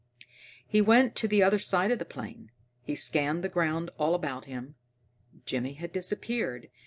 [0.65, 2.49] He went to the other side of the plane,
[2.81, 4.73] he scanned the ground all about him.
[5.45, 6.69] Jimmy had disappeared.